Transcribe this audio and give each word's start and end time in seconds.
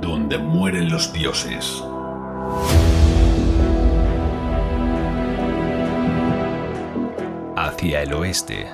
Donde 0.00 0.38
mueren 0.38 0.90
los 0.90 1.12
dioses. 1.12 1.82
Hacia 7.56 8.02
el 8.02 8.12
oeste. 8.12 8.66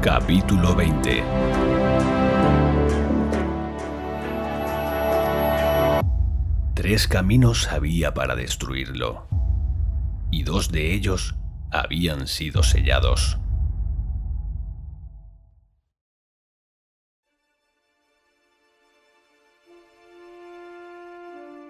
Capítulo 0.00 0.74
20. 0.74 1.22
Tres 6.74 7.06
caminos 7.06 7.68
había 7.68 8.12
para 8.12 8.34
destruirlo, 8.34 9.28
y 10.32 10.42
dos 10.42 10.72
de 10.72 10.92
ellos 10.92 11.36
habían 11.70 12.26
sido 12.26 12.64
sellados. 12.64 13.38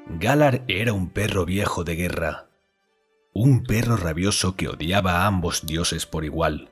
Galar 0.09 0.65
era 0.67 0.93
un 0.93 1.11
perro 1.11 1.45
viejo 1.45 1.85
de 1.85 1.95
guerra, 1.95 2.49
un 3.33 3.63
perro 3.63 3.97
rabioso 3.97 4.57
que 4.57 4.69
odiaba 4.69 5.23
a 5.23 5.27
ambos 5.27 5.65
dioses 5.65 6.07
por 6.07 6.25
igual. 6.25 6.71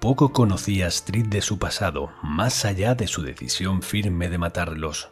Poco 0.00 0.32
conocía 0.32 0.86
Astrid 0.86 1.26
de 1.26 1.40
su 1.40 1.58
pasado, 1.58 2.12
más 2.22 2.66
allá 2.66 2.94
de 2.94 3.06
su 3.06 3.22
decisión 3.22 3.80
firme 3.80 4.28
de 4.28 4.36
matarlos. 4.36 5.08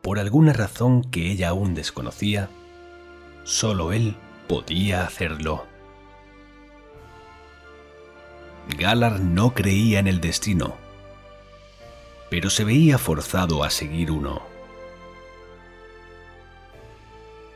Por 0.00 0.18
alguna 0.18 0.54
razón 0.54 1.02
que 1.02 1.30
ella 1.30 1.50
aún 1.50 1.74
desconocía, 1.74 2.48
solo 3.44 3.92
él 3.92 4.16
podía 4.48 5.04
hacerlo. 5.04 5.66
Galar 8.78 9.20
no 9.20 9.52
creía 9.52 9.98
en 9.98 10.06
el 10.06 10.22
destino, 10.22 10.76
pero 12.30 12.50
se 12.50 12.64
veía 12.64 12.98
forzado 12.98 13.64
a 13.64 13.70
seguir 13.70 14.10
uno. 14.10 14.42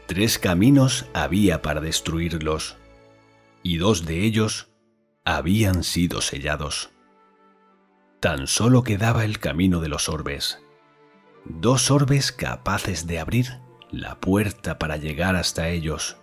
Tres 0.06 0.38
caminos 0.38 1.06
había 1.14 1.62
para 1.62 1.80
destruirlos, 1.80 2.76
y 3.62 3.76
dos 3.76 4.04
de 4.04 4.24
ellos 4.24 4.68
habían 5.24 5.84
sido 5.84 6.20
sellados. 6.20 6.90
Tan 8.20 8.46
solo 8.46 8.82
quedaba 8.82 9.24
el 9.24 9.38
camino 9.38 9.80
de 9.80 9.88
los 9.88 10.08
orbes, 10.08 10.60
dos 11.44 11.90
orbes 11.90 12.32
capaces 12.32 13.06
de 13.06 13.18
abrir 13.18 13.58
la 13.90 14.20
puerta 14.20 14.78
para 14.78 14.96
llegar 14.96 15.36
hasta 15.36 15.68
ellos. 15.68 16.16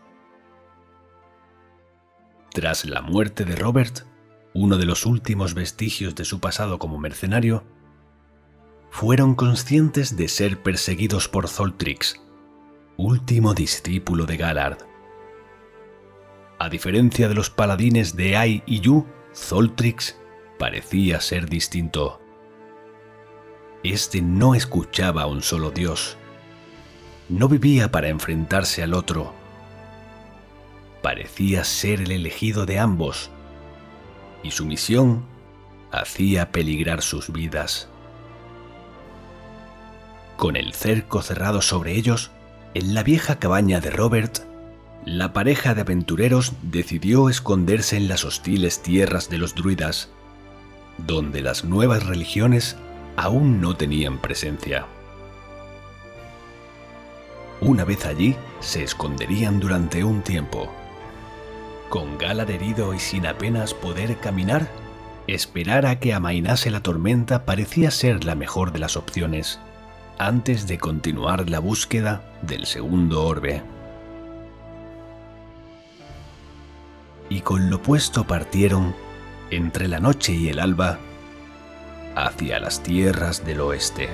Tras 2.51 2.85
la 2.85 3.01
muerte 3.01 3.45
de 3.45 3.55
Robert, 3.55 4.05
uno 4.53 4.77
de 4.77 4.85
los 4.85 5.05
últimos 5.05 5.53
vestigios 5.53 6.15
de 6.15 6.25
su 6.25 6.39
pasado 6.39 6.79
como 6.79 6.97
mercenario, 6.97 7.63
fueron 8.89 9.35
conscientes 9.35 10.17
de 10.17 10.27
ser 10.27 10.61
perseguidos 10.61 11.27
por 11.27 11.47
Zoltrix, 11.47 12.21
último 12.97 13.53
discípulo 13.53 14.25
de 14.25 14.37
Galard. 14.37 14.77
A 16.57 16.69
diferencia 16.69 17.29
de 17.29 17.35
los 17.35 17.49
paladines 17.49 18.15
de 18.15 18.35
Ai 18.35 18.63
y 18.65 18.81
Yu, 18.81 19.05
Zoltrix 19.33 20.17
parecía 20.57 21.21
ser 21.21 21.47
distinto. 21.47 22.19
Este 23.83 24.21
no 24.21 24.55
escuchaba 24.55 25.21
a 25.21 25.27
un 25.27 25.41
solo 25.41 25.71
dios. 25.71 26.17
No 27.29 27.47
vivía 27.47 27.91
para 27.91 28.09
enfrentarse 28.09 28.83
al 28.83 28.93
otro. 28.93 29.33
Parecía 31.01 31.63
ser 31.63 32.01
el 32.01 32.11
elegido 32.11 32.65
de 32.65 32.79
ambos, 32.79 33.29
y 34.43 34.51
su 34.51 34.65
misión 34.65 35.25
hacía 35.91 36.51
peligrar 36.51 37.01
sus 37.01 37.31
vidas. 37.31 37.89
Con 40.39 40.55
el 40.55 40.73
cerco 40.73 41.21
cerrado 41.21 41.61
sobre 41.61 41.97
ellos, 41.97 42.31
en 42.73 42.93
la 42.93 43.03
vieja 43.03 43.39
cabaña 43.39 43.81
de 43.81 43.89
Robert, 43.91 44.37
la 45.03 45.33
pareja 45.33 45.75
de 45.75 45.81
aventureros 45.81 46.53
decidió 46.61 47.27
esconderse 47.27 47.97
en 47.97 48.07
las 48.07 48.23
hostiles 48.23 48.81
tierras 48.81 49.29
de 49.29 49.37
los 49.37 49.53
druidas, 49.53 50.07
donde 50.97 51.41
las 51.41 51.65
nuevas 51.65 52.05
religiones 52.05 52.77
aún 53.17 53.59
no 53.59 53.75
tenían 53.75 54.19
presencia. 54.19 54.85
Una 57.59 57.83
vez 57.83 58.05
allí, 58.05 58.37
se 58.61 58.81
esconderían 58.81 59.59
durante 59.59 60.05
un 60.05 60.21
tiempo. 60.21 60.71
Con 61.89 62.17
Galar 62.17 62.49
herido 62.49 62.93
y 62.93 62.99
sin 62.99 63.27
apenas 63.27 63.73
poder 63.73 64.17
caminar, 64.19 64.69
esperar 65.27 65.85
a 65.85 65.99
que 65.99 66.13
amainase 66.13 66.71
la 66.71 66.81
tormenta 66.81 67.43
parecía 67.43 67.91
ser 67.91 68.23
la 68.23 68.35
mejor 68.35 68.71
de 68.71 68.79
las 68.79 68.95
opciones, 68.95 69.59
antes 70.19 70.67
de 70.67 70.77
continuar 70.77 71.49
la 71.49 71.59
búsqueda 71.59 72.21
del 72.41 72.65
segundo 72.65 73.25
orbe. 73.25 73.63
Y 77.29 77.39
con 77.39 77.69
lo 77.69 77.81
puesto 77.81 78.25
partieron, 78.25 78.93
entre 79.49 79.87
la 79.87 80.01
noche 80.01 80.33
y 80.33 80.49
el 80.49 80.59
alba, 80.59 80.99
hacia 82.15 82.59
las 82.59 82.83
tierras 82.83 83.45
del 83.45 83.61
oeste. 83.61 84.09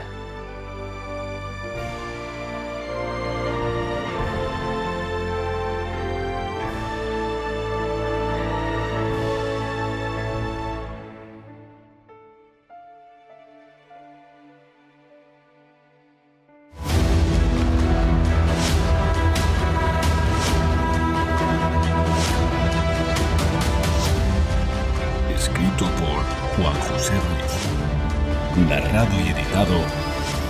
Escrito 25.45 25.85
por 26.01 26.23
Juan 26.55 26.73
José 26.89 27.13
Ruiz. 27.13 28.67
Narrado 28.67 29.15
y 29.19 29.29
editado 29.29 29.77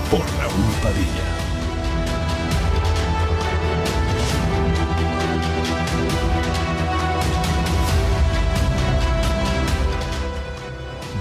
por 0.10 0.22
Raúl 0.22 0.74
Padilla. 0.82 1.26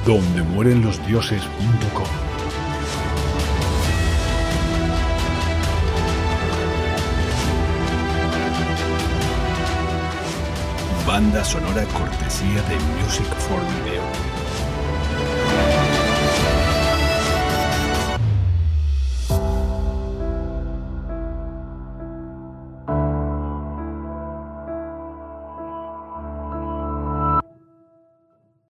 Donde 0.06 0.43
mueren 0.45 0.81
los 0.85 1.05
dioses.com 1.05 2.34
Banda 11.14 11.44
sonora 11.44 11.84
cortesía 11.97 12.60
de 12.62 12.75
Music 12.97 13.32
for 13.47 13.60
Video. 13.60 14.34